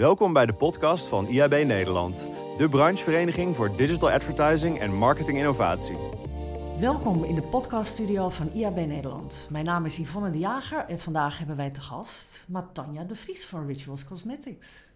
[0.00, 5.96] Welkom bij de podcast van IAB Nederland, de branchevereniging voor digital advertising en marketing innovatie.
[6.80, 9.48] Welkom in de podcaststudio van IAB Nederland.
[9.50, 13.46] Mijn naam is Yvonne de Jager en vandaag hebben wij te gast Matanja de Vries
[13.46, 14.90] van Rituals Cosmetics.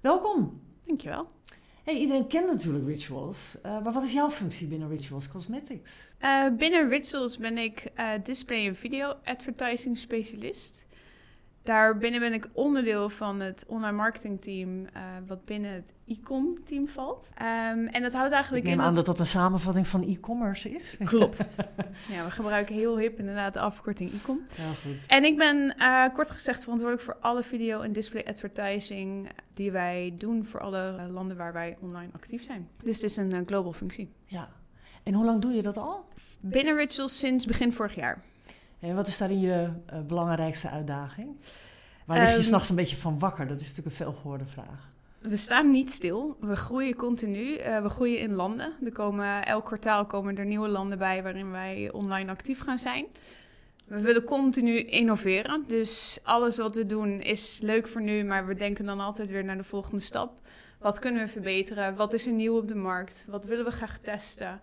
[0.00, 0.60] Welkom.
[0.86, 1.26] Dankjewel.
[1.84, 6.12] Hey, iedereen kent natuurlijk Rituals, uh, maar wat is jouw functie binnen Rituals Cosmetics?
[6.20, 10.85] Uh, binnen Rituals ben ik uh, display- en video advertising specialist.
[11.66, 14.86] Daarbinnen ben ik onderdeel van het online marketing team, uh,
[15.26, 17.28] wat binnen het e-com team valt.
[17.38, 18.86] Um, en dat houdt eigenlijk ik neem in.
[18.86, 20.96] aan dat dat een samenvatting van e-commerce is.
[21.04, 21.56] Klopt.
[22.08, 24.46] ja, we gebruiken heel hip inderdaad de afkorting e-com.
[24.56, 25.06] Ja, goed.
[25.06, 30.14] En ik ben uh, kort gezegd verantwoordelijk voor alle video- en display advertising die wij
[30.18, 32.68] doen voor alle landen waar wij online actief zijn.
[32.82, 34.12] Dus het is een uh, global functie.
[34.24, 34.48] Ja.
[35.02, 36.08] En hoe lang doe je dat al?
[36.40, 38.22] Binnen Rituals sinds begin vorig jaar.
[38.80, 41.36] En wat is daarin je uh, belangrijkste uitdaging?
[42.04, 43.46] Waar lig je um, s'nachts een beetje van wakker?
[43.48, 44.94] Dat is natuurlijk een veelgehoorde vraag.
[45.18, 46.36] We staan niet stil.
[46.40, 47.58] We groeien continu.
[47.58, 48.72] Uh, we groeien in landen.
[48.84, 53.06] Er komen, elk kwartaal komen er nieuwe landen bij waarin wij online actief gaan zijn.
[53.86, 55.64] We willen continu innoveren.
[55.66, 59.44] Dus alles wat we doen is leuk voor nu, maar we denken dan altijd weer
[59.44, 60.32] naar de volgende stap.
[60.78, 61.96] Wat kunnen we verbeteren?
[61.96, 63.24] Wat is er nieuw op de markt?
[63.28, 64.60] Wat willen we graag testen?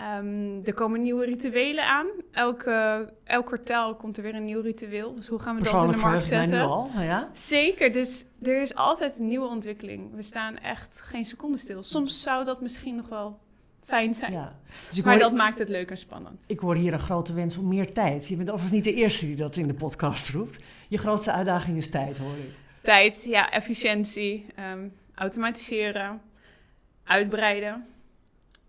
[0.00, 2.06] Um, er komen nieuwe rituelen aan.
[2.32, 5.14] Elke, elk kwartaal komt er weer een nieuw ritueel.
[5.14, 6.58] Dus hoe gaan we dat in de markt zetten?
[6.58, 7.28] Nu al, ja?
[7.32, 7.92] Zeker.
[7.92, 10.14] Dus er is altijd een nieuwe ontwikkeling.
[10.14, 11.82] We staan echt geen seconde stil.
[11.82, 13.38] Soms zou dat misschien nog wel
[13.84, 14.32] fijn zijn.
[14.32, 14.56] Ja.
[14.88, 16.44] Dus maar hoor, dat maakt het leuk en spannend.
[16.46, 18.28] Ik hoor hier een grote wens om meer tijd.
[18.28, 20.58] Je bent overigens niet de eerste die dat in de podcast roept.
[20.88, 22.50] Je grootste uitdaging is tijd, hoor ik.
[22.82, 26.20] Tijd, ja, efficiëntie, um, automatiseren,
[27.04, 27.86] uitbreiden.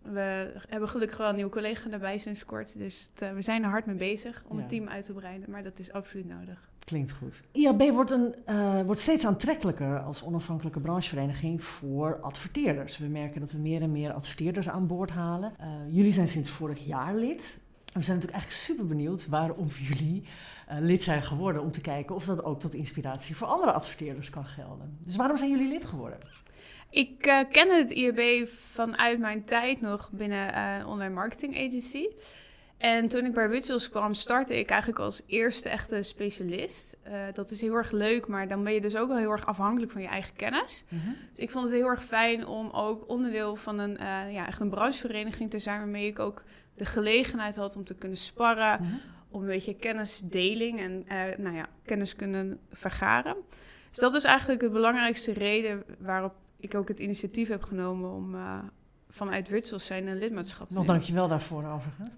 [0.03, 2.77] We hebben gelukkig wel een nieuwe collega erbij sinds kort.
[2.77, 4.61] Dus het, uh, we zijn er hard mee bezig om ja.
[4.61, 5.51] het team uit te breiden.
[5.51, 6.71] Maar dat is absoluut nodig.
[6.79, 7.41] Klinkt goed.
[7.51, 12.97] IAB wordt, een, uh, wordt steeds aantrekkelijker als onafhankelijke branchevereniging voor adverteerders.
[12.97, 15.53] We merken dat we meer en meer adverteerders aan boord halen.
[15.61, 17.59] Uh, jullie zijn sinds vorig jaar lid.
[17.93, 20.23] We zijn natuurlijk eigenlijk super benieuwd waarom jullie
[20.71, 21.61] uh, lid zijn geworden.
[21.61, 24.97] Om te kijken of dat ook tot inspiratie voor andere adverteerders kan gelden.
[24.99, 26.19] Dus waarom zijn jullie lid geworden?
[26.89, 32.05] Ik uh, ken het IAB vanuit mijn tijd nog binnen uh, een online marketing agency.
[32.77, 36.97] En toen ik bij Rituals kwam, startte ik eigenlijk als eerste echte specialist.
[37.07, 39.45] Uh, dat is heel erg leuk, maar dan ben je dus ook wel heel erg
[39.45, 40.83] afhankelijk van je eigen kennis.
[40.89, 41.15] Mm-hmm.
[41.29, 43.97] Dus ik vond het heel erg fijn om ook onderdeel van een,
[44.31, 45.77] ja, echt een branchevereniging te zijn...
[45.77, 46.43] waarmee ik ook
[46.75, 48.81] de gelegenheid had om te kunnen sparren...
[48.81, 48.99] Mm-hmm.
[49.29, 51.05] om een beetje kennisdeling en
[51.37, 53.35] nou ja, kennis kunnen vergaren.
[53.89, 58.35] Dus dat is eigenlijk de belangrijkste reden waarop ik ook het initiatief heb genomen om
[58.35, 58.57] uh,
[59.13, 62.13] vanuit Rituals zijn een lidmaatschap Nog dankjewel daarvoor overigens.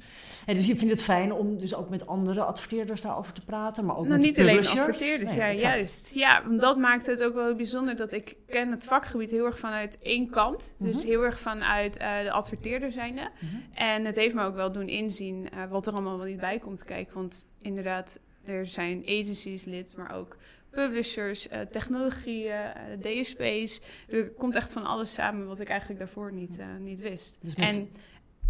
[0.45, 3.85] En dus je vindt het fijn om dus ook met andere adverteerders daarover te praten,
[3.85, 5.77] maar ook nou, met niet alleen adverteerders, nee, ja, exact.
[5.77, 6.11] juist.
[6.13, 9.59] Ja, want dat maakt het ook wel bijzonder dat ik ken het vakgebied heel erg
[9.59, 10.75] vanuit één kant.
[10.79, 11.07] Dus Mhm.
[11.07, 13.29] heel erg vanuit uh, de adverteerder zijnde.
[13.39, 13.55] Mhm.
[13.73, 16.59] En het heeft me ook wel doen inzien uh, wat er allemaal wel niet bij
[16.59, 17.13] komt kijken.
[17.13, 20.37] Want inderdaad, er zijn agencies lid, maar ook
[20.75, 23.81] publishers, uh, technologieën, uh, DSP's.
[24.07, 27.37] Er komt echt van alles samen wat ik eigenlijk daarvoor niet, uh, niet wist.
[27.41, 27.53] Dus.
[27.53, 27.89] En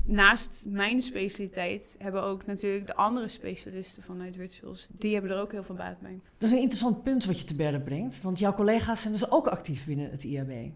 [0.06, 5.52] naast mijn specialiteit hebben ook natuurlijk de andere specialisten vanuit Rituals, die hebben er ook
[5.52, 6.20] heel veel baat bij.
[6.38, 9.32] Dat is een interessant punt wat je te berden brengt, want jouw collega's zijn dus
[9.32, 10.72] ook actief binnen het IAB.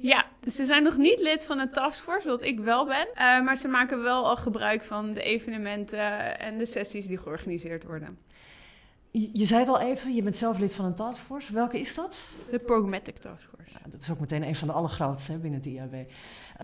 [0.00, 3.06] Ja, dus ze zijn nog niet lid van de taskforce, wat ik wel ben.
[3.44, 8.18] Maar ze maken wel al gebruik van de evenementen en de sessies die georganiseerd worden.
[9.10, 11.52] Je, zei het al even, je bent zelf lid van een taskforce.
[11.52, 12.28] Welke is dat?
[12.50, 13.70] De Programmatic Taskforce.
[13.72, 16.10] Ja, dat is ook meteen een van de allergrootste hè, binnen het IAB.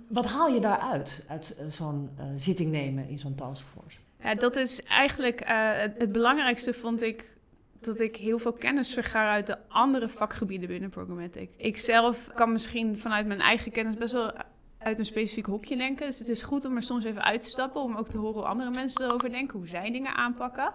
[0.08, 3.98] Wat haal je daaruit, uit uh, zo'n uh, zitting nemen in zo'n taskforce?
[4.22, 7.32] Ja, dat is eigenlijk uh, het, het belangrijkste, vond ik
[7.80, 11.50] dat ik heel veel kennis vergaar uit de andere vakgebieden binnen Programmatic.
[11.56, 14.32] Ik zelf kan misschien vanuit mijn eigen kennis best wel
[14.78, 16.06] uit een specifiek hokje denken.
[16.06, 18.34] Dus het is goed om er soms even uit te stappen, om ook te horen
[18.34, 20.72] hoe andere mensen erover denken, hoe zij dingen aanpakken.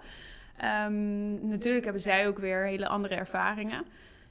[0.66, 3.86] Um, natuurlijk hebben zij ook weer hele andere ervaringen.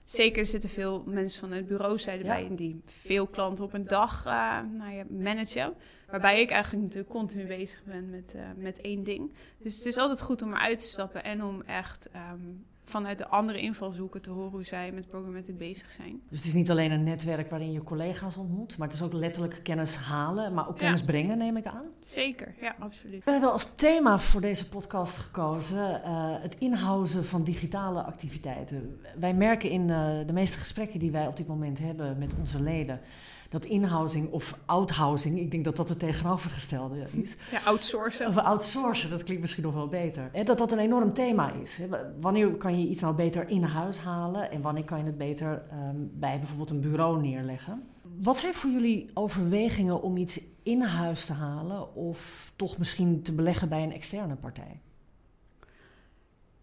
[0.04, 2.28] Zeker zitten veel mensen van het bureauzijde ja.
[2.34, 5.74] bij en die veel klanten op een dag uh, nou ja, managen.
[6.10, 9.32] Waarbij ik eigenlijk natuurlijk continu bezig ben met, uh, met één ding.
[9.58, 13.28] Dus het is altijd goed om eruit te stappen en om echt um, vanuit de
[13.28, 16.20] andere invalshoeken te horen hoe zij met programmatic bezig zijn.
[16.28, 19.12] Dus het is niet alleen een netwerk waarin je collega's ontmoet, maar het is ook
[19.12, 21.06] letterlijk kennis halen, maar ook kennis ja.
[21.06, 21.84] brengen, neem ik aan.
[22.00, 23.24] Zeker, ja, absoluut.
[23.24, 29.00] We hebben als thema voor deze podcast gekozen uh, het inhouden van digitale activiteiten.
[29.18, 32.62] Wij merken in uh, de meeste gesprekken die wij op dit moment hebben met onze
[32.62, 33.00] leden
[33.48, 37.36] dat inhousing of outhousing, ik denk dat dat het tegenovergestelde is.
[37.50, 38.26] Ja, outsourcen.
[38.26, 40.30] Of outsourcen, dat klinkt misschien nog wel beter.
[40.44, 41.80] Dat dat een enorm thema is.
[42.20, 45.04] Wanneer kan je kan je iets nou beter in huis halen en wanneer kan je
[45.04, 47.88] het beter ehm, bij bijvoorbeeld een bureau neerleggen?
[48.02, 53.34] Wat zijn voor jullie overwegingen om iets in huis te halen of toch misschien te
[53.34, 54.80] beleggen bij een externe partij?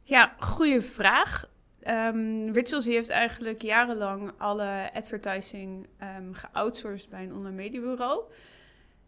[0.04, 1.50] Ja, goede vraag.
[1.90, 5.88] Um, Rituals heeft eigenlijk jarenlang alle advertising
[6.18, 8.24] um, geoutsourced bij een online mediabureau.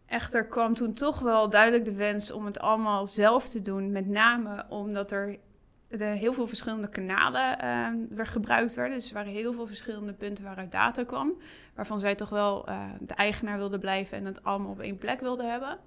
[0.06, 3.92] Echter kwam toen toch wel duidelijk de wens om het allemaal zelf te doen.
[3.92, 5.38] Met name omdat er
[5.88, 7.58] de heel veel verschillende kanalen
[8.18, 8.98] uh, gebruikt werden.
[8.98, 11.32] Dus er waren heel veel verschillende punten waaruit data kwam.
[11.74, 15.20] Waarvan zij toch wel uh, de eigenaar wilden blijven en het allemaal op één plek
[15.20, 15.78] wilden hebben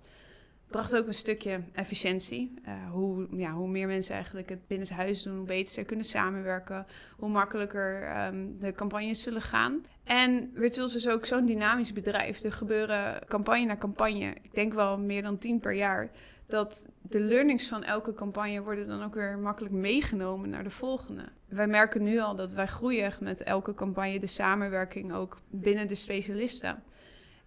[0.72, 2.54] bracht ook een stukje efficiëntie.
[2.68, 6.06] Uh, hoe, ja, hoe meer mensen eigenlijk het binnen huis doen, hoe beter ze kunnen
[6.06, 6.86] samenwerken,
[7.18, 9.84] hoe makkelijker um, de campagnes zullen gaan.
[10.04, 12.44] En Rituals is ook zo'n dynamisch bedrijf.
[12.44, 16.10] Er gebeuren campagne na campagne, ik denk wel meer dan tien per jaar.
[16.48, 21.24] Dat de learnings van elke campagne worden dan ook weer makkelijk meegenomen naar de volgende.
[21.48, 25.96] Wij merken nu al dat wij groeien met elke campagne, de samenwerking ook binnen de
[25.96, 26.84] specialisten.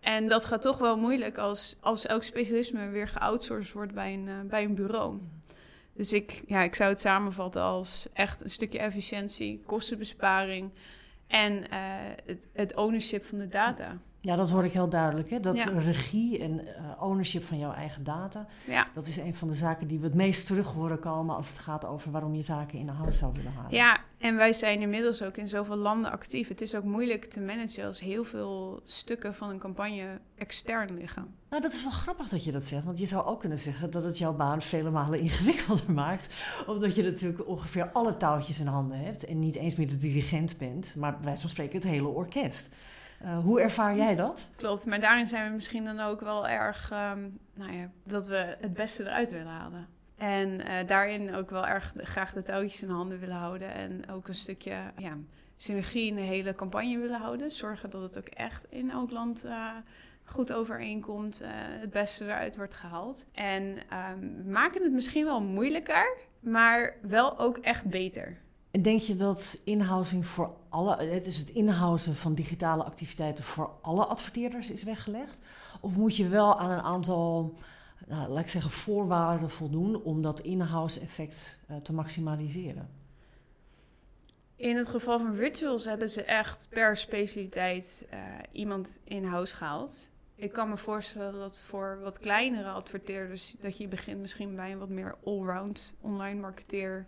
[0.04, 4.26] En dat gaat toch wel moeilijk als, als elk specialisme weer geoutsourced wordt bij een,
[4.26, 5.18] uh, bij een bureau.
[5.92, 10.70] Dus ik, ja, ik zou het samenvatten als echt een stukje efficiëntie, kostenbesparing
[11.26, 11.58] en uh,
[12.24, 13.98] het, het ownership van de data.
[14.24, 15.30] Ja, dat hoor ik heel duidelijk.
[15.30, 15.40] Hè?
[15.40, 18.46] Dat regie en uh, ownership van jouw eigen data.
[18.66, 18.86] Ja.
[18.94, 21.58] Dat is een van de zaken die we het meest terug horen komen als het
[21.58, 23.74] gaat over waarom je zaken in de huis zou willen halen.
[23.74, 26.48] Ja, en wij zijn inmiddels ook in zoveel landen actief.
[26.48, 31.34] Het is ook moeilijk te managen als heel veel stukken van een campagne extern liggen.
[31.50, 32.84] Nou, dat is wel grappig dat je dat zegt.
[32.84, 36.28] Want je zou ook kunnen zeggen dat het jouw baan vele malen ingewikkelder maakt.
[36.66, 39.24] Omdat je natuurlijk ongeveer alle touwtjes in handen hebt.
[39.24, 42.70] En niet eens meer de dirigent bent, maar wij van spreken het hele orkest.
[43.22, 44.48] Uh, hoe ervaar jij dat?
[44.56, 48.56] Klopt, maar daarin zijn we misschien dan ook wel erg, um, nou ja, dat we
[48.60, 49.86] het beste eruit willen halen.
[50.16, 53.74] En uh, daarin ook wel erg graag de touwtjes in handen willen houden.
[53.74, 55.16] En ook een stukje ja,
[55.56, 57.50] synergie in de hele campagne willen houden.
[57.50, 59.70] Zorgen dat het ook echt in elk land uh,
[60.24, 61.42] goed overeenkomt.
[61.80, 63.26] het beste eruit wordt gehaald.
[63.32, 63.78] En
[64.20, 68.42] um, maken het misschien wel moeilijker, maar wel ook echt beter.
[68.74, 73.70] En denk je dat inhousing voor alle, het is het inhousen van digitale activiteiten voor
[73.80, 75.40] alle adverteerders is weggelegd?
[75.80, 77.54] Of moet je wel aan een aantal,
[78.06, 82.88] nou, laat ik zeggen, voorwaarden voldoen om dat in-house effect uh, te maximaliseren?
[84.56, 88.18] In het geval van rituals hebben ze echt per specialiteit uh,
[88.52, 90.10] iemand in-house gehaald.
[90.34, 94.78] Ik kan me voorstellen dat voor wat kleinere adverteerders, dat je begint misschien bij een
[94.78, 97.06] wat meer allround online marketeer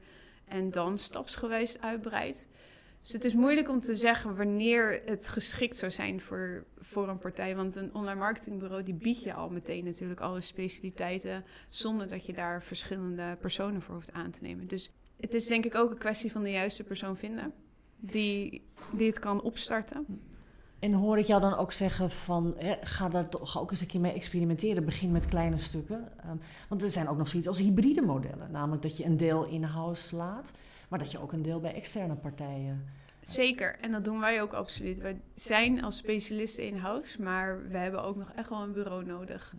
[0.49, 2.49] en dan stapsgewijs uitbreidt.
[3.01, 7.19] Dus het is moeilijk om te zeggen wanneer het geschikt zou zijn voor, voor een
[7.19, 7.57] partij.
[7.57, 11.45] Want een online marketingbureau die biedt je al meteen natuurlijk alle specialiteiten.
[11.69, 14.67] Zonder dat je daar verschillende personen voor hoeft aan te nemen.
[14.67, 17.53] Dus het is denk ik ook een kwestie van de juiste persoon vinden.
[17.97, 18.63] Die,
[18.93, 20.07] die het kan opstarten.
[20.79, 23.87] En hoor ik jou dan ook zeggen van, hè, ga daar toch ook eens een
[23.87, 24.85] keer mee experimenteren.
[24.85, 26.13] Begin met kleine stukken.
[26.31, 28.51] Um, want er zijn ook nog zoiets als hybride modellen.
[28.51, 30.53] Namelijk dat je een deel in-house laat,
[30.89, 33.05] maar dat je ook een deel bij externe partijen...
[33.21, 34.99] Zeker, en dat doen wij ook absoluut.
[34.99, 39.55] Wij zijn als specialisten in-house, maar we hebben ook nog echt wel een bureau nodig.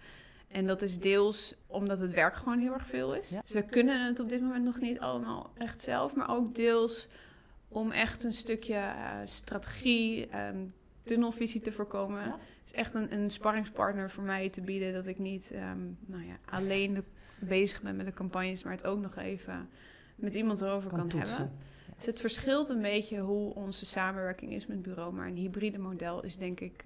[0.48, 3.30] En dat is deels omdat het werk gewoon heel erg veel is.
[3.30, 3.42] Ja.
[3.42, 7.08] Dus we kunnen het op dit moment nog niet allemaal echt zelf, maar ook deels
[7.68, 10.74] om echt een stukje uh, strategie, um,
[11.07, 12.24] tunnelvisie te voorkomen.
[12.24, 12.39] Ja.
[12.65, 14.93] is echt een, een sparringspartner voor mij te bieden.
[14.93, 17.03] Dat ik niet um, nou ja, alleen de,
[17.39, 19.70] bezig ben met de campagnes, maar het ook nog even
[20.15, 21.38] met iemand erover kan, kan hebben.
[21.38, 21.51] Ja.
[21.96, 25.13] Dus het verschilt een beetje hoe onze samenwerking is met het bureau.
[25.13, 26.86] Maar een hybride model is denk ik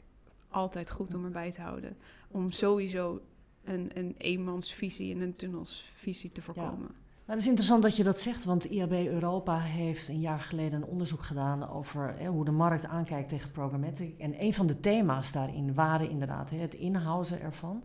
[0.49, 1.97] altijd goed om erbij te houden.
[2.27, 3.21] Om sowieso
[3.63, 6.89] een, een eenmansvisie en een tunnelsvisie te voorkomen.
[7.31, 10.87] Het is interessant dat je dat zegt, want IAB Europa heeft een jaar geleden een
[10.87, 14.19] onderzoek gedaan over hè, hoe de markt aankijkt tegen programmatic.
[14.19, 17.83] En een van de thema's daarin waren inderdaad hè, het inhousen ervan.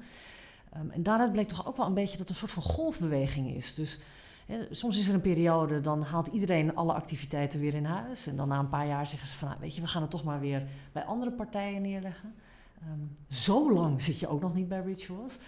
[0.77, 3.55] Um, en daaruit bleek toch ook wel een beetje dat er een soort van golfbeweging
[3.55, 3.75] is.
[3.75, 4.01] Dus
[4.47, 8.27] hè, soms is er een periode, dan haalt iedereen alle activiteiten weer in huis.
[8.27, 10.11] En dan na een paar jaar zeggen ze van, nou, weet je, we gaan het
[10.11, 12.35] toch maar weer bij andere partijen neerleggen.
[12.93, 15.39] Um, zo lang zit je ook nog niet bij Rituals.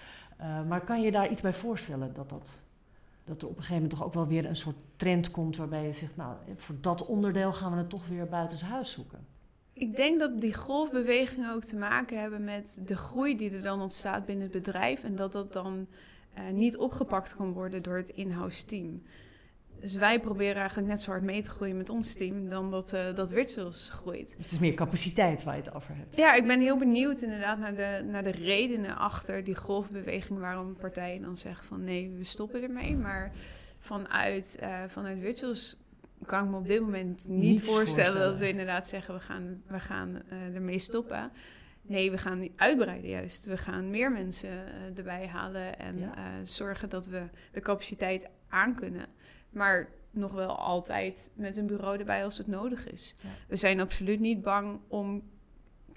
[0.41, 2.67] Uh, maar kan je daar iets bij voorstellen dat dat
[3.29, 5.85] dat er op een gegeven moment toch ook wel weer een soort trend komt waarbij
[5.85, 9.27] je zegt, nou, voor dat onderdeel gaan we het toch weer buitenshuis zoeken.
[9.73, 13.81] Ik denk dat die golfbewegingen ook te maken hebben met de groei die er dan
[13.81, 15.87] ontstaat binnen het bedrijf en dat dat dan
[16.39, 19.03] uh, niet opgepakt kan worden door het in-house team.
[19.81, 22.93] Dus wij proberen eigenlijk net zo hard mee te groeien met ons team dan dat,
[22.93, 24.35] uh, dat Virtuals groeit.
[24.37, 26.17] Dus het is meer capaciteit waar je het over hebt.
[26.17, 30.77] Ja, ik ben heel benieuwd inderdaad naar de, naar de redenen achter die golfbeweging waarom
[30.77, 32.97] partijen dan zeggen van nee, we stoppen ermee.
[32.97, 33.33] Maar
[33.79, 35.77] vanuit, uh, vanuit Virtuals
[36.27, 39.81] kan ik me op dit moment niet, voorstellen, dat we inderdaad zeggen we gaan, we
[39.81, 41.31] gaan uh, ermee stoppen.
[41.83, 43.47] Nee, we gaan uitbreiden juist.
[43.47, 44.51] We gaan meer mensen
[44.97, 46.11] erbij halen en
[46.43, 49.07] zorgen dat we de capaciteit aankunnen.
[49.51, 53.15] Maar nog wel altijd met een bureau erbij als het nodig is.
[53.23, 53.29] Ja.
[53.49, 55.23] We zijn absoluut niet bang om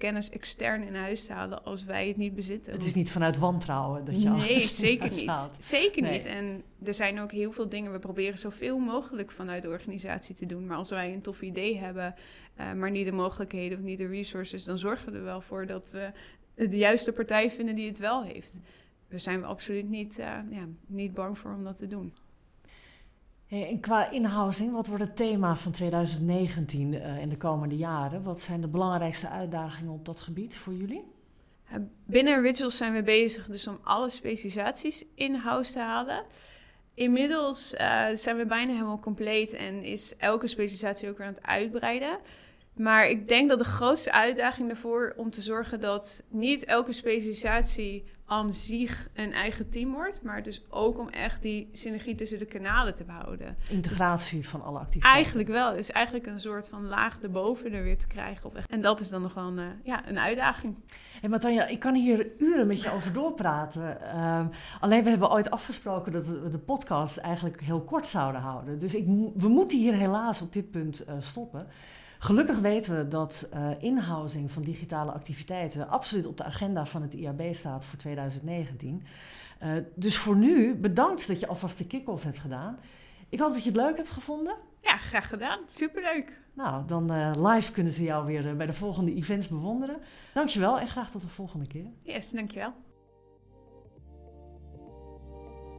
[0.02, 2.74] kennis extern in huis te halen als wij het niet bezitten.
[2.74, 5.50] Het is niet vanuit wantrouwen dat je Nee, zeker niet.
[5.60, 6.26] Zeker niet.
[6.26, 7.92] En er zijn ook heel veel dingen.
[7.92, 10.66] We proberen zoveel mogelijk vanuit de organisatie te doen.
[10.66, 12.16] Maar als wij een tof idee hebben,
[12.60, 15.66] uh, maar niet de mogelijkheden of niet de resources, dan zorgen we er wel voor
[15.66, 16.12] dat we
[16.56, 18.60] de juiste partij vinden die het wel heeft.
[19.08, 22.14] We zijn absoluut niet, uh, ja, niet bang voor om dat te doen.
[23.52, 28.24] En qua inhousing, wat wordt het thema van 2019 uh, in de komende jaren?
[28.24, 31.04] Wat zijn de belangrijkste uitdagingen op dat gebied voor jullie?
[32.06, 36.24] Binnen Rituals zijn we bezig dus om alle specialisaties in-house te halen.
[36.94, 41.46] Inmiddels uh, zijn we bijna helemaal compleet en is elke specialisatie ook weer aan het
[41.46, 42.20] uitbreiden.
[42.74, 48.04] Maar ik denk dat de grootste uitdaging daarvoor om te zorgen dat niet elke specialisatie
[48.32, 52.46] aan zich een eigen team wordt, maar dus ook om echt die synergie tussen de
[52.46, 53.58] kanalen te behouden.
[53.70, 55.22] Integratie van alle activiteiten.
[55.22, 55.70] Eigenlijk wel.
[55.70, 58.46] Het is eigenlijk een soort van laag erboven er weer te krijgen.
[58.46, 60.76] Op En dat is dan nog wel een, uh, ja, een uitdaging.
[61.20, 64.18] Hey Matanja, ik kan hier uren met je over doorpraten.
[64.20, 68.80] Um, alleen we hebben ooit afgesproken dat we de podcast eigenlijk heel kort zouden houden.
[68.80, 71.68] Dus ik, we moeten hier helaas op dit punt uh, stoppen.
[72.22, 77.14] Gelukkig weten we dat uh, inhousing van digitale activiteiten absoluut op de agenda van het
[77.14, 79.04] IAB staat voor 2019.
[79.64, 82.78] Uh, dus voor nu, bedankt dat je alvast de kick-off hebt gedaan.
[83.30, 84.56] Ik hoop dat je het leuk hebt gevonden.
[84.82, 85.60] Ja, graag gedaan.
[85.66, 86.40] Superleuk.
[86.54, 89.98] Nou, dan uh, live kunnen ze jou weer bij de volgende events bewonderen.
[90.34, 91.86] Dankjewel en graag tot de volgende keer.
[92.02, 92.74] Yes, dankjewel.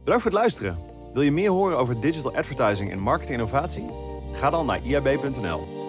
[0.03, 0.77] Bedankt voor het luisteren.
[1.13, 3.89] Wil je meer horen over digital advertising en marketing innovatie?
[4.33, 5.82] Ga dan naar iab.nl.